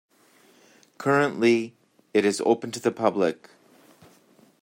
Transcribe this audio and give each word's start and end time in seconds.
Currently, 0.97 1.75
it 2.11 2.25
is 2.25 2.41
open 2.43 2.71
to 2.71 2.79
the 2.79 2.89
public. 2.91 3.51